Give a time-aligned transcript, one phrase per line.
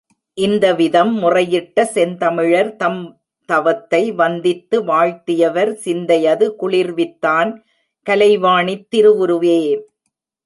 [0.37, 7.51] இந்தவிதம் முறையிட்ட செந்தமிழர் தம்தவத்தை வந்தித்து வாழ்த்தியவர் சிந்தையது குளிர்வித்தான்
[8.07, 9.59] கலைவாணித் திருவுருவே!